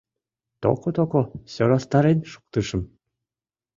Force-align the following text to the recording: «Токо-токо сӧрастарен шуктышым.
«Токо-токо 0.61 1.21
сӧрастарен 1.53 2.19
шуктышым. 2.31 2.81